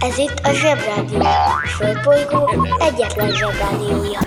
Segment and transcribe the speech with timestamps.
[0.00, 1.20] Ez itt a Zsebrádió.
[1.20, 4.18] A Földbolygó egyetlen Zsebrádiója.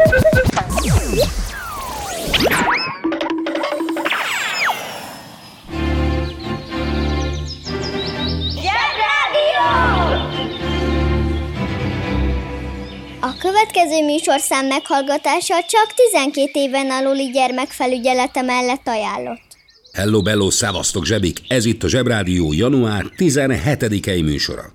[8.50, 9.66] Zsebrádió!
[13.20, 19.44] A következő műsorszám meghallgatása csak 12 éven aluli gyermekfelügyelete mellett ajánlott.
[19.94, 21.40] Hello, bello, szevasztok zsebik!
[21.48, 24.75] Ez itt a Zsebrádió január 17-i műsora.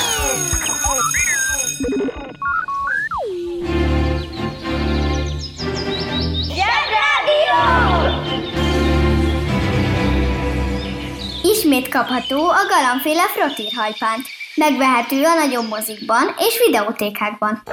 [11.71, 14.27] Ismét kapható a galambféle frottírhajpánt.
[14.55, 17.63] Megvehető a nagyobb mozikban és videótékákban.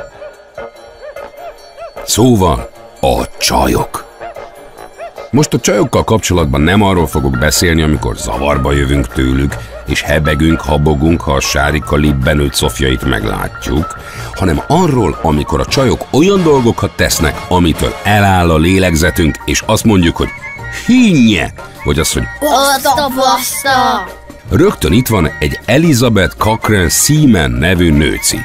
[2.04, 2.70] Szóval
[3.00, 4.06] a csajok.
[5.30, 9.54] Most a csajokkal kapcsolatban nem arról fogok beszélni, amikor zavarba jövünk tőlük,
[9.86, 13.98] és hebegünk, habogunk, ha a sárika libbenőtt szofjait meglátjuk,
[14.34, 20.16] hanem arról, amikor a csajok olyan dolgokat tesznek, amitől eláll a lélegzetünk, és azt mondjuk,
[20.16, 20.28] hogy
[20.86, 21.52] hinnye,
[21.84, 24.08] vagy azt, hogy Baszta, baszta!
[24.50, 28.38] Rögtön itt van egy Elizabeth Cochran Seaman nevű nőci,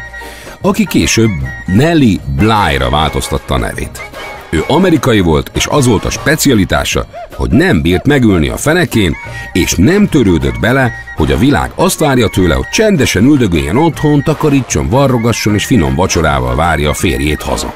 [0.62, 1.32] aki később
[1.66, 4.02] Nelly Bly-ra változtatta a nevét.
[4.50, 9.16] Ő amerikai volt, és az volt a specialitása, hogy nem bírt megülni a fenekén,
[9.52, 14.90] és nem törődött bele, hogy a világ azt várja tőle, hogy csendesen üldögéljen otthon, takarítson,
[14.90, 17.74] varrogasson és finom vacsorával várja a férjét haza.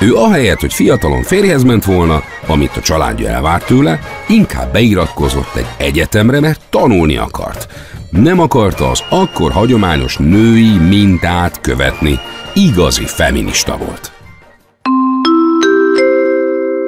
[0.00, 3.98] Ő ahelyett, hogy fiatalon férjhez ment volna, amit a családja elvárt tőle,
[4.28, 7.68] inkább beiratkozott egy egyetemre, mert tanulni akart.
[8.10, 12.20] Nem akarta az akkor hagyományos női mintát követni.
[12.54, 14.12] Igazi feminista volt.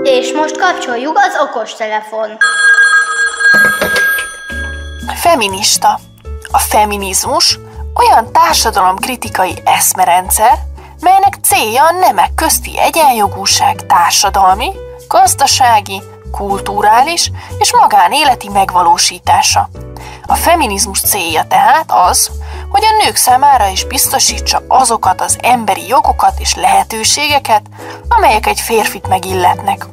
[0.03, 2.29] És most kapcsoljuk az okostelefon.
[5.15, 5.99] Feminista.
[6.51, 7.59] A feminizmus
[7.95, 10.53] olyan társadalomkritikai eszmerendszer,
[11.01, 14.73] melynek célja a nemek közti egyenjogúság társadalmi,
[15.09, 19.69] gazdasági, kulturális és magánéleti megvalósítása.
[20.27, 22.31] A feminizmus célja tehát az,
[22.69, 27.63] hogy a nők számára is biztosítsa azokat az emberi jogokat és lehetőségeket,
[28.09, 29.87] amelyek egy férfit megilletnek.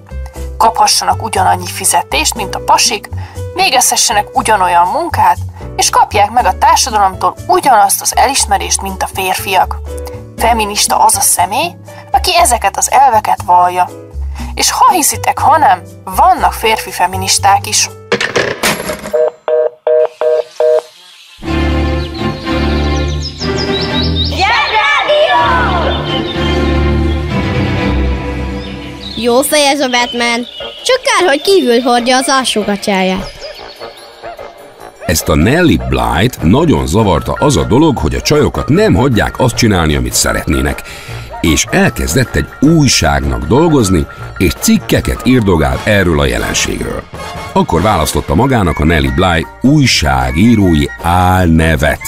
[0.58, 3.10] Kaphassanak ugyanannyi fizetést, mint a pasik,
[3.56, 5.38] végezhessenek ugyanolyan munkát,
[5.76, 9.80] és kapják meg a társadalomtól ugyanazt az elismerést, mint a férfiak.
[10.38, 11.76] Feminista az a személy,
[12.12, 13.90] aki ezeket az elveket vallja.
[14.54, 17.90] És ha hiszitek, ha nem, vannak férfi feministák is.
[29.16, 30.48] Jó fej ez a Batman.
[30.84, 33.37] Csak kár, hogy kívül hordja az alsógatyáját.
[35.08, 39.56] Ezt a Nelly Blight nagyon zavarta az a dolog, hogy a csajokat nem hagyják azt
[39.56, 40.82] csinálni, amit szeretnének,
[41.42, 44.06] és elkezdett egy újságnak dolgozni,
[44.38, 47.04] és cikkeket írdogált erről a jelenségről.
[47.54, 52.02] Akkor választotta magának a Nelly Bly újságírói álnevet.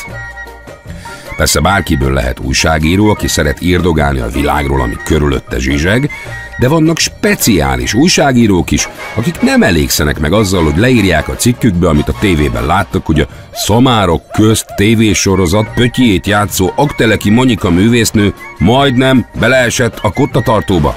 [1.38, 6.10] Persze bárkiből lehet újságíró, aki szeret írdogálni a világról, ami körülötte zsizseg,
[6.60, 12.10] De vannak speciális újságírók is, akik nem elégszenek meg azzal, hogy leírják a cikkükbe, amit
[12.10, 20.00] a tévében láttak, hogy a szamárok közt tévésorozat pötyjét játszó Akteleki Monika művésznő majdnem beleesett
[20.02, 20.96] a kottatartóba.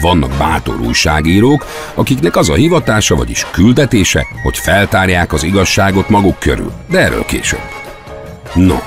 [0.00, 6.72] Vannak bátor újságírók, akiknek az a hivatása, vagyis küldetése, hogy feltárják az igazságot maguk körül,
[6.90, 7.62] de erről később.
[8.54, 8.78] No,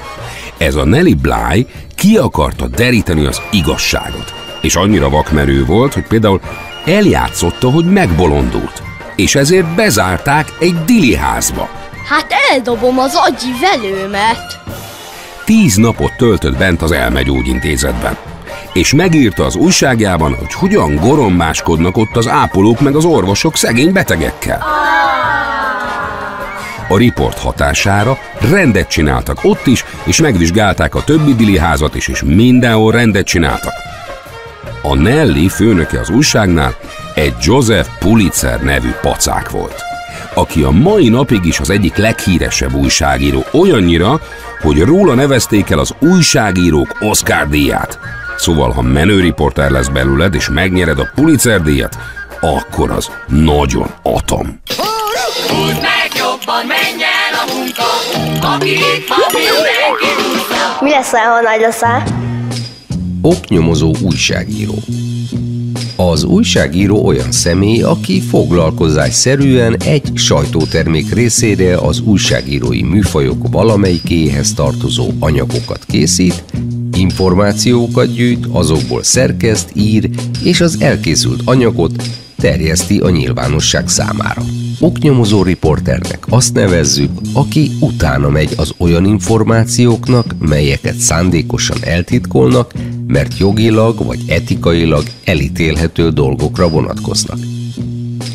[0.57, 1.65] ez a Nelly Bly
[1.95, 4.33] ki akarta deríteni az igazságot,
[4.63, 6.39] és annyira vakmerő volt, hogy például
[6.85, 8.83] eljátszotta, hogy megbolondult,
[9.15, 11.69] és ezért bezárták egy dili házba.
[12.09, 14.59] Hát eldobom az agyi velőmet.
[15.45, 18.17] Tíz napot töltött bent az elmegyógyintézetben
[18.73, 24.65] és megírta az újságjában, hogy hogyan gorombáskodnak ott az ápolók meg az orvosok szegény betegekkel.
[26.87, 32.91] A riport hatására rendet csináltak ott is, és megvizsgálták a többi diliházat is, és mindenhol
[32.91, 33.73] rendet csináltak.
[34.85, 36.75] A Nelly főnöke az újságnál
[37.15, 39.83] egy Joseph Pulitzer nevű pacák volt,
[40.33, 44.21] aki a mai napig is az egyik leghíresebb újságíró, olyannyira,
[44.61, 47.99] hogy róla nevezték el az újságírók Oscar díját.
[48.37, 51.97] Szóval, ha menőriporter lesz belőled, és megnyered a Pulitzer díjat,
[52.41, 54.61] akkor az nagyon atom.
[55.47, 57.83] Húzd meg jobban, menj el a munka,
[58.55, 60.77] aki itt van, mindenki húzza.
[60.79, 62.03] Mi lesz, ha nagy leszel?
[63.25, 64.75] Oknyomozó újságíró.
[65.95, 75.85] Az újságíró olyan személy, aki foglalkozásszerűen egy sajtótermék részére az újságírói műfajok valamelyikéhez tartozó anyagokat
[75.85, 76.43] készít,
[76.97, 80.09] információkat gyűjt, azokból szerkeszt, ír,
[80.43, 82.03] és az elkészült anyagot
[82.35, 84.43] terjeszti a nyilvánosság számára.
[84.79, 92.73] Oknyomozó riporternek azt nevezzük, aki utána megy az olyan információknak, melyeket szándékosan eltitkolnak,
[93.07, 97.37] mert jogilag vagy etikailag elítélhető dolgokra vonatkoznak.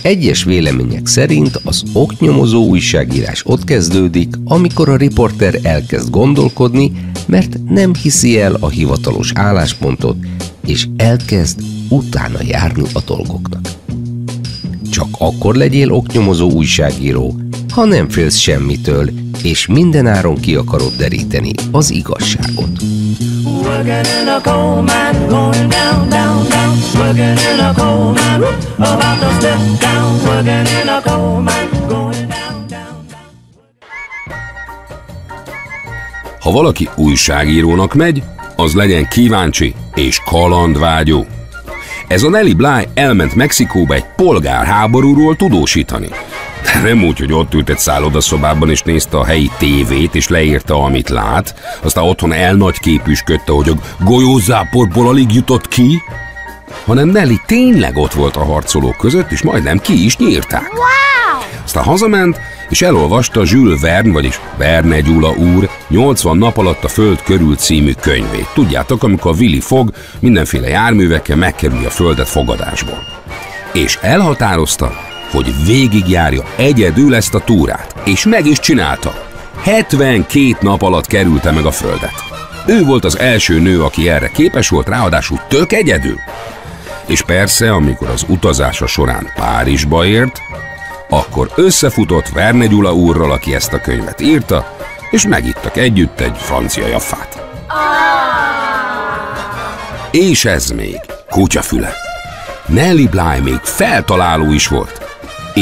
[0.03, 6.93] Egyes vélemények szerint az oknyomozó újságírás ott kezdődik, amikor a riporter elkezd gondolkodni,
[7.27, 10.17] mert nem hiszi el a hivatalos álláspontot,
[10.67, 13.69] és elkezd utána járni a dolgoknak.
[14.91, 17.35] Csak akkor legyél oknyomozó újságíró,
[17.73, 19.11] ha nem félsz semmitől,
[19.43, 22.71] és mindenáron ki akarod deríteni az igazságot.
[36.41, 38.23] Ha valaki újságírónak megy,
[38.57, 41.27] az legyen kíváncsi és kalandvágyó.
[42.09, 46.09] Ez a Nelly Bly elment Mexikóba egy polgárháborúról tudósítani.
[46.83, 51.09] Nem úgy, hogy ott ült egy szállodaszobában és nézte a helyi tévét és leírta, amit
[51.09, 56.03] lát, aztán otthon elnagy képüsködte, hogy a golyózáporból alig jutott ki,
[56.85, 60.73] hanem Nelly tényleg ott volt a harcolók között, és majdnem ki is nyírták.
[60.73, 61.43] Wow!
[61.65, 67.23] Aztán hazament, és elolvasta Jules Verne, vagyis Verne Gyula úr 80 nap alatt a Föld
[67.23, 68.49] körül című könyvét.
[68.55, 69.91] Tudjátok, amikor a Willy fog
[70.21, 72.99] mindenféle járművekkel megkerülje a Földet fogadásból.
[73.73, 79.27] És elhatározta, hogy végigjárja egyedül ezt a túrát, és meg is csinálta.
[79.63, 82.25] 72 nap alatt kerülte meg a Földet.
[82.67, 86.19] Ő volt az első nő, aki erre képes volt, ráadásul tök egyedül.
[87.07, 90.41] És persze, amikor az utazása során Párizsba ért,
[91.09, 94.77] akkor összefutott Verne Gyula úrral, aki ezt a könyvet írta,
[95.11, 97.43] és megittak együtt egy francia jaffát.
[100.11, 101.01] És ez még
[101.31, 101.93] kutyafüle.
[102.67, 105.08] Nelly Bly még feltaláló is volt,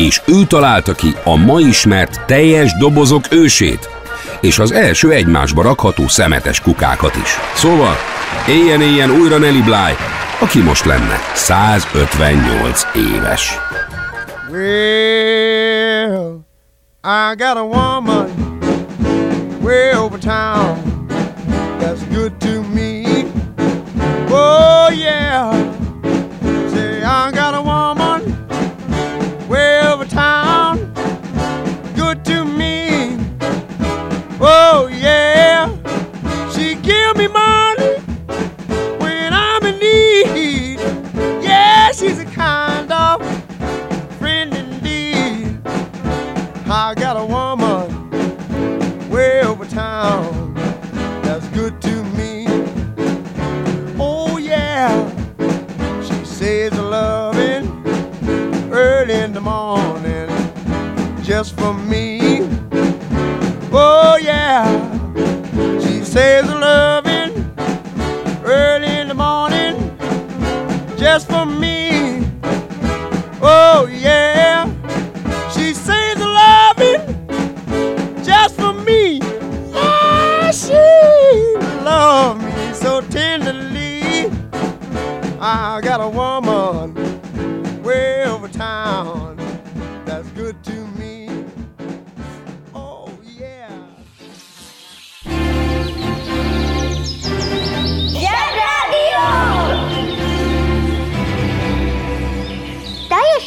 [0.05, 3.89] és ő találta ki a ma ismert teljes dobozok ősét,
[4.41, 7.39] és az első egymásba rakható szemetes kukákat is.
[7.55, 7.95] Szóval,
[8.49, 9.97] éljen-éljen újra Nelly Bly,
[10.41, 13.59] aki most lenne 158 éves.
[14.51, 16.45] Well,
[17.05, 18.59] I got a woman
[19.63, 20.79] way over town
[21.79, 23.05] that's good to me.
[24.31, 25.53] Oh, yeah.
[26.73, 27.96] Say, I got a woman
[61.37, 61.86] just for me.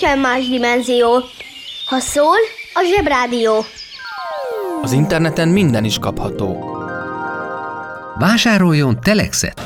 [0.09, 1.23] Teljesen más dimenzió.
[1.85, 2.37] Ha szól,
[2.73, 3.65] a zsebrádió.
[4.81, 6.77] Az interneten minden is kapható.
[8.19, 9.61] Vásároljon Telexet!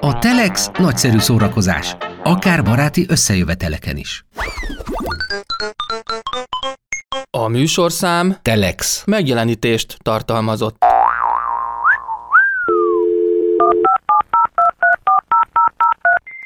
[0.00, 4.24] A Telex nagyszerű szórakozás, akár baráti összejöveteleken is.
[7.30, 9.02] A műsorszám Telex.
[9.06, 10.95] megjelenítést tartalmazott.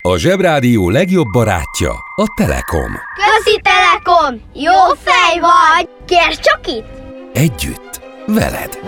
[0.03, 2.93] A Zsebrádió legjobb barátja a Telekom.
[3.15, 4.41] Közi Telekom!
[4.55, 5.89] Jó fej vagy!
[6.07, 6.87] Kérd csak itt!
[7.33, 8.79] Együtt, veled.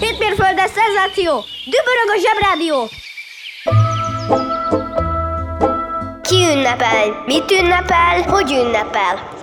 [0.00, 1.44] Hétmérföldes szenzáció!
[1.64, 2.88] Dübörög a zsebrádió!
[6.22, 7.22] Ki ünnepel?
[7.26, 8.22] Mit ünnepel?
[8.22, 9.37] Hogy ünnepel?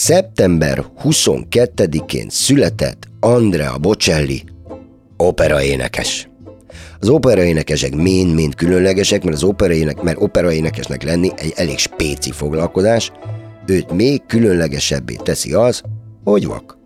[0.00, 4.44] Szeptember 22-én született Andrea Bocelli,
[5.16, 6.28] operaénekes.
[7.00, 13.12] Az operaénekesek mind-mind különlegesek, mert az operaének, mert operaénekesnek lenni egy elég spéci foglalkozás,
[13.66, 15.82] őt még különlegesebbé teszi az,
[16.24, 16.78] hogy vak.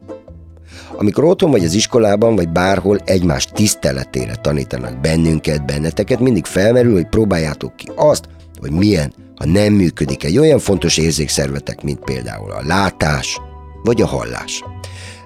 [0.96, 7.08] Amikor otthon vagy az iskolában, vagy bárhol egymás tiszteletére tanítanak bennünket, benneteket, mindig felmerül, hogy
[7.08, 8.28] próbáljátok ki azt,
[8.60, 13.40] hogy milyen, ha nem működik egy olyan fontos érzékszervetek, mint például a látás
[13.82, 14.64] vagy a hallás.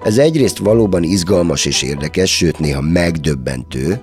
[0.03, 4.01] Ez egyrészt valóban izgalmas és érdekes, sőt néha megdöbbentő,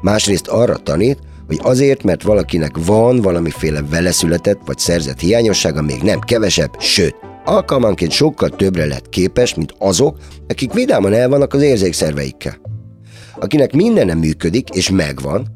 [0.00, 6.20] másrészt arra tanít, hogy azért, mert valakinek van valamiféle veleszületett vagy szerzett hiányossága, még nem
[6.20, 12.60] kevesebb, sőt, alkalmanként sokkal többre lett képes, mint azok, akik vidáman el vannak az érzékszerveikkel.
[13.38, 15.46] Akinek minden nem működik és megvan,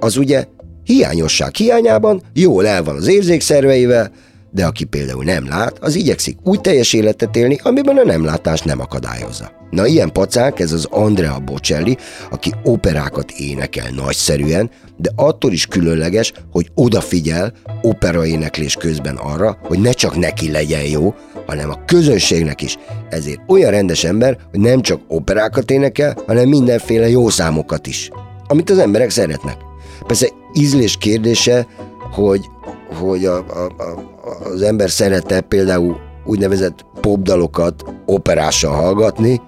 [0.00, 0.46] az ugye
[0.84, 4.10] hiányosság hiányában jól el van az érzékszerveivel,
[4.50, 8.60] de aki például nem lát, az igyekszik úgy teljes életet élni, amiben a nem látás
[8.60, 9.50] nem akadályozza.
[9.70, 11.96] Na ilyen pacák ez az Andrea Bocelli,
[12.30, 19.90] aki operákat énekel nagyszerűen, de attól is különleges, hogy odafigyel operaéneklés közben arra, hogy ne
[19.92, 21.14] csak neki legyen jó,
[21.46, 22.76] hanem a közönségnek is.
[23.10, 28.10] Ezért olyan rendes ember, hogy nem csak operákat énekel, hanem mindenféle jó számokat is,
[28.46, 29.56] amit az emberek szeretnek.
[30.06, 31.66] Persze ízlés kérdése,
[32.12, 32.48] hogy,
[32.94, 39.40] hogy a, a, a, az ember szerette például úgynevezett popdalokat operással hallgatni,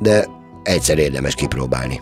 [0.00, 0.26] de
[0.62, 2.00] egyszer érdemes kipróbálni.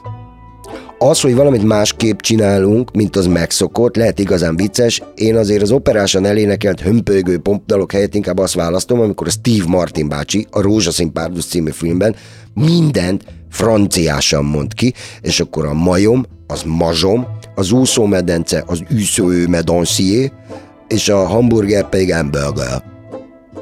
[0.98, 5.02] Az, hogy valamit másképp csinálunk, mint az megszokott, lehet igazán vicces.
[5.14, 10.08] Én azért az operásan elénekelt hömpölygő popdalok helyett inkább azt választom, amikor a Steve Martin
[10.08, 12.14] bácsi a Rózsaszín Párduc című filmben
[12.54, 20.32] mindent franciásan mond ki, és akkor a majom, az mazsom, az úszómedence, az üsző medancier,
[20.88, 22.82] és a hamburger pedig hamburger.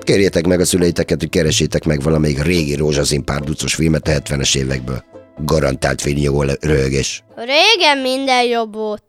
[0.02, 5.04] Kérjétek meg a szüleiteket, hogy keresétek meg valamelyik régi rózsaszín párducos filmet a 70-es évekből.
[5.44, 7.24] Garantált fénynyugó röhögés.
[7.36, 9.04] Régen minden jobb volt.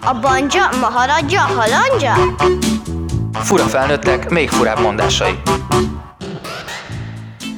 [0.00, 2.14] A banja, maharadja, halandja?
[3.32, 5.34] Fura felnőttek, még furább mondásai.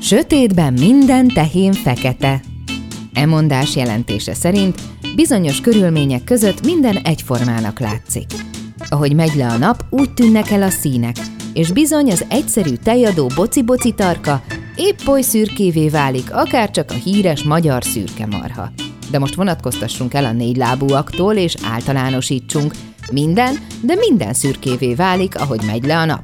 [0.02, 2.40] Sötétben minden tehén fekete.
[3.12, 4.80] E mondás jelentése szerint
[5.18, 8.26] bizonyos körülmények között minden egyformának látszik.
[8.88, 11.16] Ahogy megy le a nap, úgy tűnnek el a színek,
[11.52, 14.42] és bizony az egyszerű tejadó boci-boci tarka
[14.76, 18.70] épp oly szürkévé válik, akár csak a híres magyar szürke marha.
[19.10, 22.74] De most vonatkoztassunk el a négylábúaktól, és általánosítsunk.
[23.12, 26.22] Minden, de minden szürkévé válik, ahogy megy le a nap.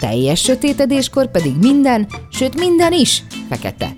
[0.00, 3.96] Teljes sötétedéskor pedig minden, sőt minden is fekete.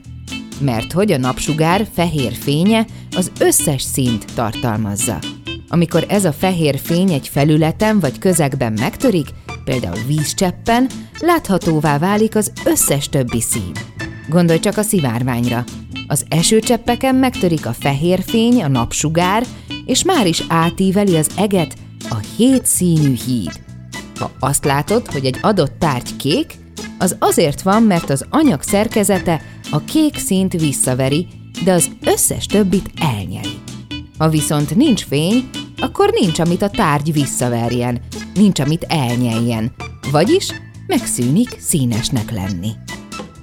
[0.60, 5.18] Mert hogy a napsugár fehér fénye az összes színt tartalmazza.
[5.68, 9.28] Amikor ez a fehér fény egy felületen vagy közegben megtörik,
[9.64, 10.86] például vízcseppen,
[11.20, 13.72] láthatóvá válik az összes többi szín.
[14.28, 15.64] Gondolj csak a szivárványra.
[16.06, 19.46] Az esőcseppeken megtörik a fehér fény, a napsugár,
[19.84, 21.74] és már is átíveli az eget
[22.08, 23.60] a hét színű híd.
[24.18, 26.54] Ha azt látod, hogy egy adott tárgy kék,
[26.98, 31.26] az azért van, mert az anyag szerkezete a kék színt visszaveri,
[31.64, 33.58] de az összes többit elnyeri.
[34.18, 35.48] Ha viszont nincs fény,
[35.78, 38.00] akkor nincs, amit a tárgy visszaverjen,
[38.34, 39.72] nincs, amit elnyeljen,
[40.10, 40.50] vagyis
[40.86, 42.70] megszűnik színesnek lenni.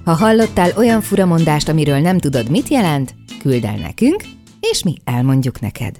[0.04, 4.24] Ha hallottál olyan furamondást, amiről nem tudod, mit jelent, küld el nekünk,
[4.60, 5.98] és mi elmondjuk neked.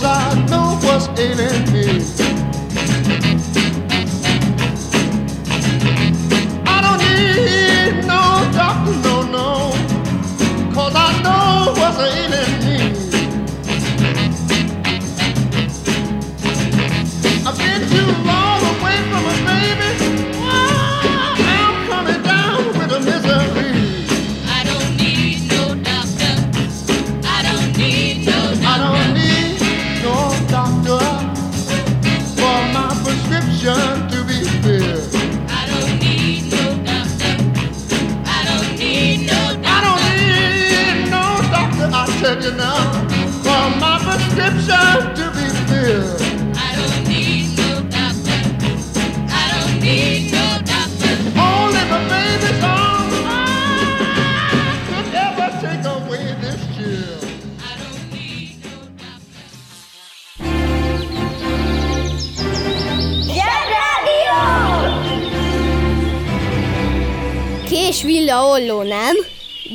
[0.00, 1.86] Cause I know what's ailing me.
[6.66, 9.72] I don't need no doctor, no, no,
[10.74, 12.59] cause I know what's ailing me.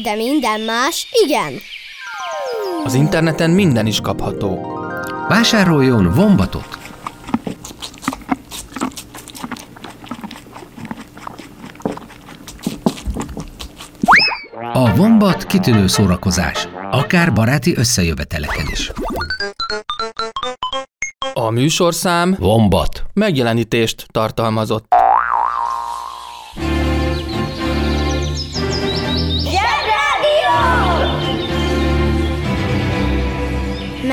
[0.05, 1.53] De minden más igen.
[2.83, 4.59] Az interneten minden is kapható.
[5.27, 6.77] Vásároljon vombatot!
[14.73, 18.91] A vombat kitűnő szórakozás, akár baráti összejöveteleken is.
[21.33, 23.03] A műsorszám Vombat.
[23.13, 24.94] megjelenítést tartalmazott.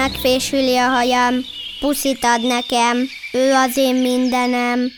[0.02, 1.34] Megfésüli a hajam,
[1.80, 2.96] puszit ad nekem,
[3.32, 4.90] ő az én mindenem.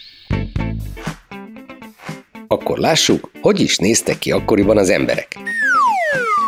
[2.46, 5.38] Akkor lássuk, hogy is néztek ki akkoriban az emberek.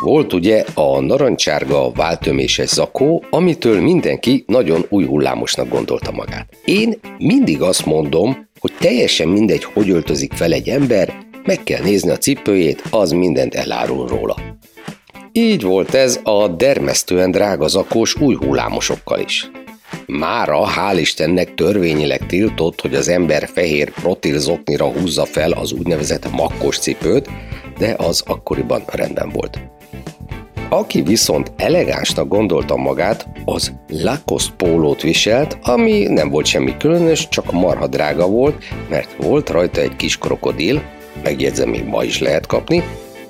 [0.01, 6.57] Volt ugye a narancsárga váltöméses zakó, amitől mindenki nagyon új hullámosnak gondolta magát.
[6.65, 11.15] Én mindig azt mondom, hogy teljesen mindegy, hogy öltözik fel egy ember,
[11.45, 14.56] meg kell nézni a cipőjét, az mindent elárul róla.
[15.39, 19.51] Így volt ez a dermesztően drága zakós új hullámosokkal is.
[20.07, 26.31] Mára, hál' Istennek törvényileg tiltott, hogy az ember fehér protil zoknira húzza fel az úgynevezett
[26.31, 27.29] makkos cipőt,
[27.79, 29.59] de az akkoriban rendben volt.
[30.69, 37.53] Aki viszont elegánsnak gondolta magát, az Lacoste pólót viselt, ami nem volt semmi különös, csak
[37.53, 40.83] marha drága volt, mert volt rajta egy kis krokodil,
[41.23, 42.83] megjegyzem, még ma is lehet kapni,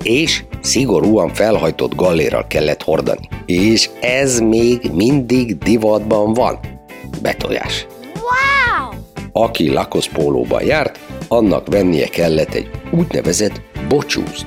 [0.03, 3.27] és szigorúan felhajtott gallérral kellett hordani.
[3.45, 6.59] És ez még mindig divatban van.
[7.21, 7.87] Betojás.
[8.13, 8.99] Wow!
[9.31, 9.73] Aki
[10.13, 14.45] pólóban járt, annak vennie kellett egy úgynevezett bocsúzt.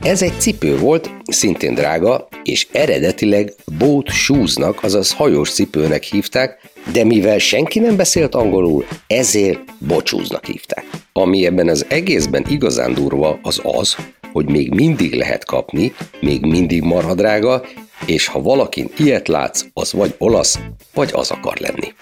[0.00, 6.60] Ez egy cipő volt, szintén drága, és eredetileg boat shoesnak, azaz hajós cipőnek hívták,
[6.92, 10.84] de mivel senki nem beszélt angolul, ezért bocsúznak hívták.
[11.12, 13.96] Ami ebben az egészben igazán durva, az az,
[14.36, 17.64] hogy még mindig lehet kapni, még mindig marha drága,
[18.06, 20.58] és ha valakin ilyet látsz, az vagy olasz,
[20.94, 21.92] vagy az akar lenni.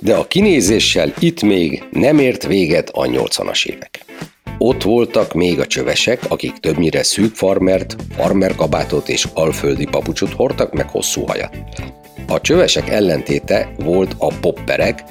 [0.00, 4.04] De a kinézéssel itt még nem ért véget a 80-as évek.
[4.58, 10.88] Ott voltak még a csövesek, akik többnyire szűk farmert, farmerkabátot és alföldi papucsot hordtak, meg
[10.88, 11.56] hosszú hajat.
[12.28, 15.02] A csövesek ellentéte volt a popperek,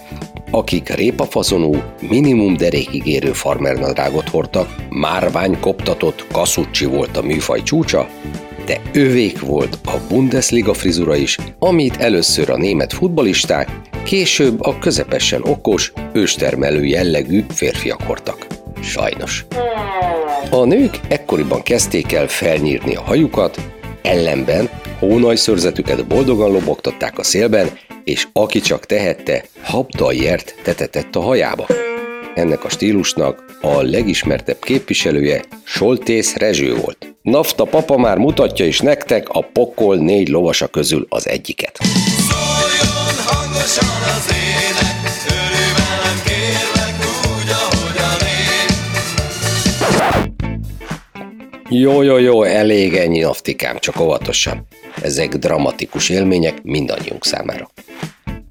[0.55, 8.07] akik répafaszonú, minimum derékig érő farmernadrágot hordtak, márvány koptatott kaszucsi volt a műfaj csúcsa,
[8.65, 13.69] de övék volt a Bundesliga frizura is, amit először a német futbalisták,
[14.03, 18.47] később a közepesen okos, őstermelő jellegű férfiak hordtak.
[18.81, 19.45] Sajnos.
[20.49, 23.59] A nők ekkoriban kezdték el felnyírni a hajukat,
[24.03, 27.67] ellenben hónajszörzetüket boldogan lobogtatták a szélben,
[28.03, 31.65] és aki csak tehette, habdaljert tetetett a hajába.
[32.35, 37.15] Ennek a stílusnak a legismertebb képviselője Soltész Rezső volt.
[37.21, 41.77] Nafta papa már mutatja is nektek a pokol négy lovasa közül az egyiket.
[43.25, 43.87] hangosan
[44.17, 44.72] az ének,
[51.75, 54.67] Jó, jó, jó, elég ennyi naftikám, csak óvatosan.
[55.01, 57.69] ezek dramatikus élmények mindannyiunk számára.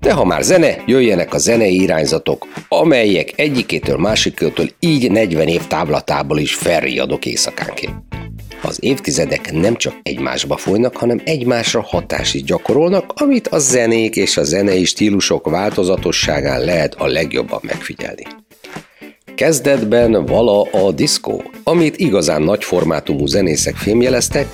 [0.01, 6.39] De ha már zene, jöjjenek a zenei irányzatok, amelyek egyikétől másikétől így 40 év távlatából
[6.39, 7.95] is felriadok éjszakánként.
[8.63, 14.37] Az évtizedek nem csak egymásba folynak, hanem egymásra hatást is gyakorolnak, amit a zenék és
[14.37, 18.23] a zenei stílusok változatosságán lehet a legjobban megfigyelni.
[19.35, 24.47] Kezdetben vala a diszkó, amit igazán nagy formátumú zenészek fémjeleztek,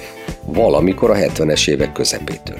[0.44, 2.58] valamikor a 70-es évek közepétől.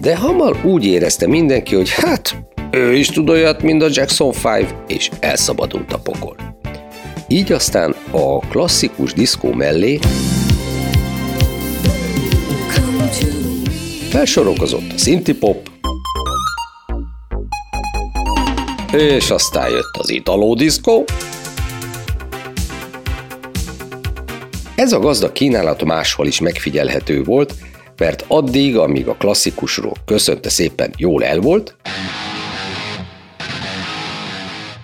[0.00, 2.36] De hamar úgy érezte mindenki, hogy hát,
[2.70, 6.36] ő is tud olyat, mint a Jackson 5, és elszabadult a pokol.
[7.28, 9.98] Így aztán a klasszikus diszkó mellé
[14.08, 15.68] Felsorokozott a szinti pop,
[18.92, 21.04] és aztán jött az italó diszkó.
[24.78, 27.54] Ez a gazda kínálat máshol is megfigyelhető volt,
[27.96, 31.76] mert addig, amíg a klasszikusról köszönte szépen jól el volt,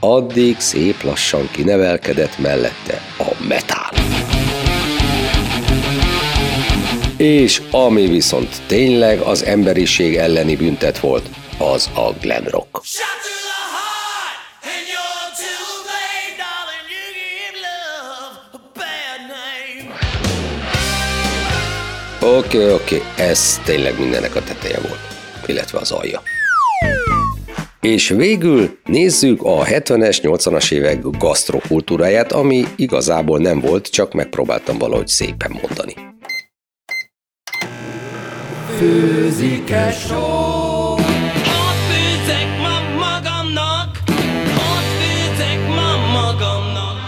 [0.00, 3.88] addig szép lassan kinevelkedett mellette a metal.
[7.16, 11.28] És ami viszont tényleg az emberiség elleni büntet volt,
[11.58, 12.80] az a glam rock.
[22.24, 23.26] Oké, okay, oké, okay.
[23.26, 25.00] ez tényleg mindennek a teteje volt,
[25.46, 26.22] illetve az alja.
[27.80, 35.08] És végül nézzük a 70-es, 80-as évek gasztrokultúráját, ami igazából nem volt, csak megpróbáltam valahogy
[35.08, 35.94] szépen mondani.
[38.78, 40.16] Főzike só
[40.94, 43.98] Ott főzek ma magamnak
[44.46, 46.98] Ott főzek ma magamnak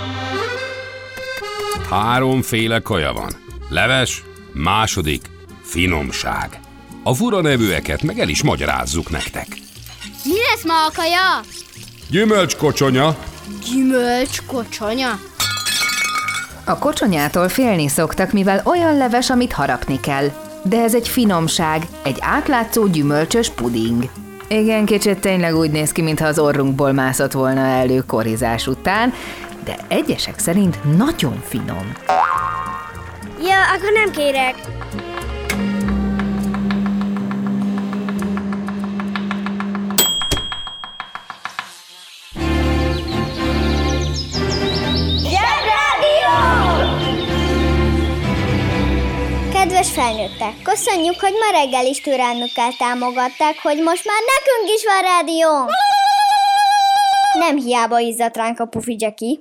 [1.91, 3.31] Háromféle kaja van.
[3.69, 4.23] Leves,
[4.63, 5.31] második,
[5.63, 6.61] finomság.
[7.03, 9.47] A fura nevűeket meg el is magyarázzuk nektek.
[10.25, 11.41] Mi lesz ma a kaja?
[12.11, 13.17] Gyümölcskocsonya,
[13.71, 15.19] Gyümölcs kocsonya.
[16.65, 20.31] A kocsonyától félni szoktak, mivel olyan leves, amit harapni kell.
[20.63, 24.09] De ez egy finomság, egy átlátszó gyümölcsös puding.
[24.49, 29.13] Igen, kicsit tényleg úgy néz ki, mintha az orrunkból mászott volna elő korizás után,
[29.65, 31.93] de egyesek szerint nagyon finom.
[33.43, 34.55] Ja, akkor nem kérek.
[49.53, 55.03] Kedves felnőttek, köszönjük, hogy ma reggel is türelmükkel támogatták, hogy most már nekünk is van
[55.03, 55.49] rádió!
[57.39, 59.37] Nem hiába izzadt ránk a pufi Jackie.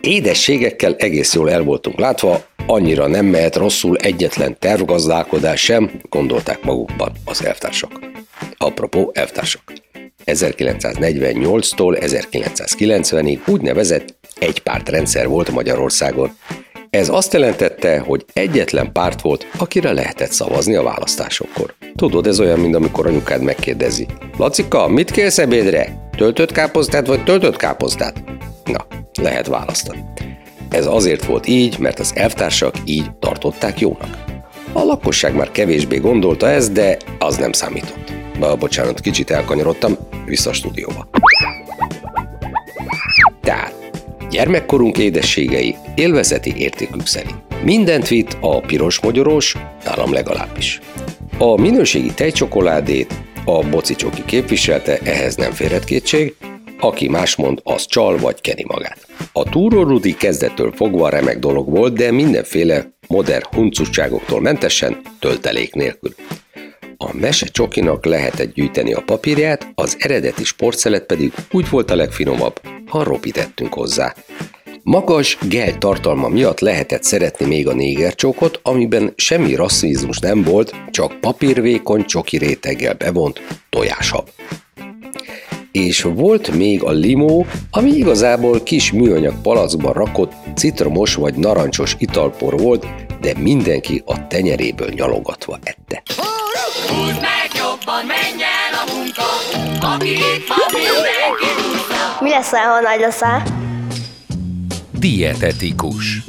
[0.00, 2.36] Édességekkel egész jól el voltunk látva,
[2.70, 8.00] annyira nem mehet rosszul egyetlen tervgazdálkodás sem, gondolták magukban az elvtársak.
[8.56, 9.62] Apropó elvtársak.
[10.26, 16.30] 1948-tól 1990-ig úgynevezett egypártrendszer volt Magyarországon.
[16.90, 21.74] Ez azt jelentette, hogy egyetlen párt volt, akire lehetett szavazni a választásokkor.
[21.96, 24.06] Tudod, ez olyan, mint amikor anyukád megkérdezi.
[24.36, 26.10] Lacika, mit kérsz ebédre?
[26.16, 28.24] Töltött káposztát vagy töltött káposztát?
[28.64, 28.86] Na,
[29.20, 30.04] lehet választani.
[30.70, 34.24] Ez azért volt így, mert az elvtársak így tartották jónak.
[34.72, 38.12] A lakosság már kevésbé gondolta ezt, de az nem számított.
[38.38, 41.08] Ba, bocsánat, kicsit elkanyarodtam, vissza a stúdióba.
[43.40, 43.74] Tehát,
[44.30, 47.34] gyermekkorunk édességei élvezeti értékük szerint.
[47.62, 50.80] Mindent vitt a piros mogyorós, nálam legalábbis.
[51.38, 56.34] A minőségi tejcsokoládét a bocicsoki képviselte, ehhez nem férhet kétség,
[56.80, 59.07] aki más mond, az csal vagy keni magát.
[59.38, 66.14] A túrórudi kezdettől fogva remek dolog volt, de mindenféle modern huncutságoktól mentesen, töltelék nélkül.
[66.96, 72.60] A mese csokinak lehetett gyűjteni a papírját, az eredeti sportszelet pedig úgy volt a legfinomabb,
[72.86, 74.14] ha ropitettünk hozzá.
[74.82, 81.20] Magas gel tartalma miatt lehetett szeretni még a négercsókot, amiben semmi rasszizmus nem volt, csak
[81.20, 84.28] papírvékony csoki réteggel bevont tojáshab.
[85.72, 92.58] És volt még a limó, ami igazából kis műanyag palackban rakott citromos vagy narancsos italpor
[92.58, 92.86] volt,
[93.20, 96.02] de mindenki a tenyeréből nyalogatva ette.
[96.88, 99.22] Húzd meg jobban, menj el a munka
[99.94, 103.42] Aki itt van, mindenki húzza Mi lesz, ha nagy leszel?
[104.98, 106.22] Dietetikus.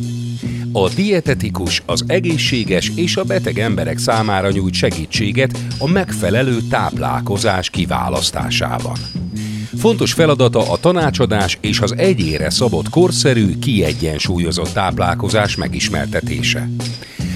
[0.73, 9.18] A dietetikus az egészséges és a beteg emberek számára nyújt segítséget a megfelelő táplálkozás kiválasztásában.
[9.79, 16.69] Fontos feladata a tanácsadás és az egyére szabott korszerű, kiegyensúlyozott táplálkozás megismertetése.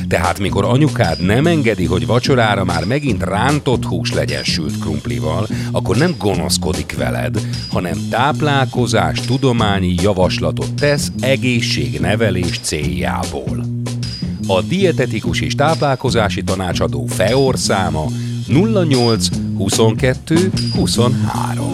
[0.07, 5.97] Tehát mikor anyukád nem engedi, hogy vacsorára már megint rántott hús legyen sült krumplival, akkor
[5.97, 13.65] nem gonoszkodik veled, hanem táplálkozás tudományi javaslatot tesz egészségnevelés céljából.
[14.47, 18.05] A dietetikus és táplálkozási tanácsadó FEOR száma
[18.47, 19.27] 08
[19.57, 21.72] 22 23.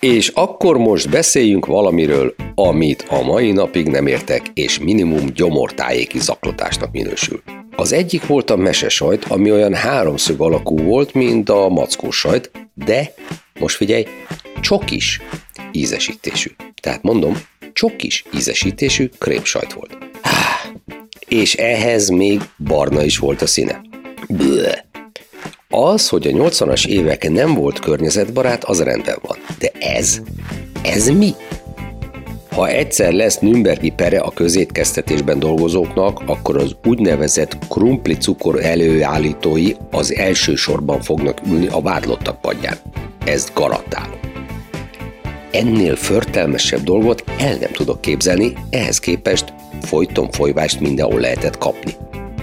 [0.00, 6.92] És akkor most beszéljünk valamiről, amit a mai napig nem értek, és minimum gyomortájéki zaklatásnak
[6.92, 7.42] minősül.
[7.76, 13.14] Az egyik volt a mesesajt, ami olyan háromszög alakú volt, mint a mackós sajt, de,
[13.60, 14.04] most figyelj,
[14.60, 15.20] csokis
[15.72, 16.50] ízesítésű.
[16.82, 17.34] Tehát mondom,
[17.74, 19.98] csokis ízesítésű krémsajt volt.
[21.28, 23.80] És ehhez még barna is volt a színe.
[24.28, 24.78] Bleh.
[25.68, 29.38] Az, hogy a 80-as évek nem volt környezetbarát, az rendben van.
[29.58, 30.20] De ez?
[30.82, 31.34] Ez mi?
[32.50, 40.14] Ha egyszer lesz Nürnbergi pere a közétkeztetésben dolgozóknak, akkor az úgynevezett krumpli cukor előállítói az
[40.14, 42.76] első sorban fognak ülni a vádlottak padján.
[43.24, 44.33] Ezt garantálom.
[45.54, 51.92] Ennél förtelmesebb dolgot el nem tudok képzelni, ehhez képest folyton folyvást mindenhol lehetett kapni.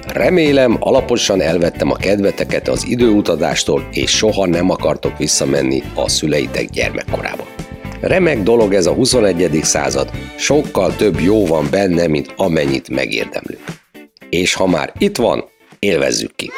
[0.07, 7.45] Remélem, alaposan elvettem a kedveteket az időutadástól, és soha nem akartok visszamenni a szüleitek gyermekkorába.
[8.01, 9.59] Remek dolog ez a 21.
[9.63, 13.63] század, sokkal több jó van benne, mint amennyit megérdemlünk.
[14.29, 15.43] És ha már itt van,
[15.79, 16.51] élvezzük ki!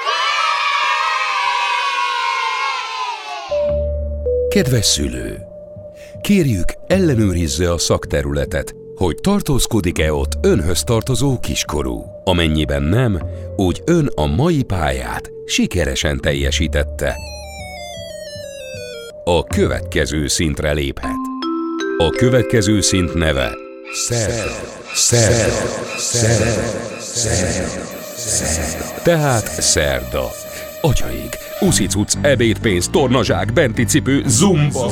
[4.50, 5.53] Kedves szülő!
[6.24, 12.06] Kérjük, ellenőrizze a szakterületet, hogy tartózkodik-e ott önhöz tartozó kiskorú.
[12.24, 13.22] Amennyiben nem,
[13.56, 17.16] úgy ön a mai pályát sikeresen teljesítette.
[19.24, 21.16] A következő szintre léphet.
[21.98, 23.52] A következő szint neve.
[23.94, 24.52] Szerda.
[24.94, 25.54] Szerda.
[25.98, 26.62] Szerda.
[27.00, 27.82] Szerda.
[29.04, 30.32] Tehát szerda.
[30.82, 34.92] Atyaik, uszicuc, ebédpénz, tornazsák, benti cipő, zumba.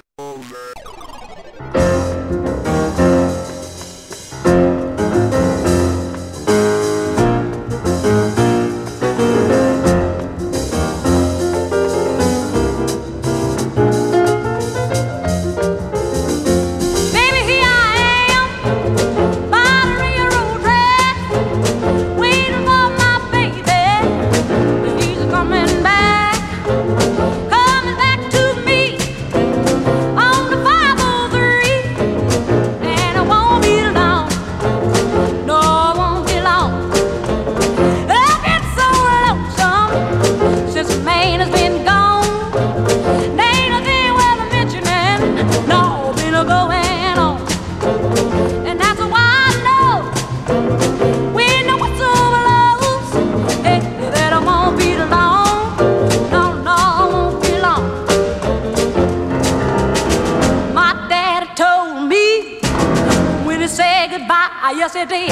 [64.61, 65.31] Goodbye, yes he did.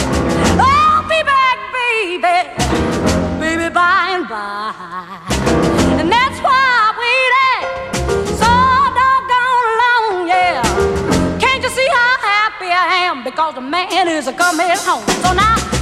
[0.60, 2.20] I'll be back, baby,
[3.40, 4.74] baby, by and by.
[6.00, 7.62] And that's why I waited
[8.38, 8.52] so
[8.98, 11.40] doggone long, yeah.
[11.40, 15.06] Can't you see how happy I am because the man is coming home?
[15.22, 15.79] So now